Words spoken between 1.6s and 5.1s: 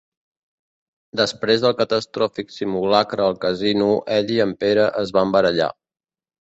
del catastròfic simulacre al casino ell i el Pere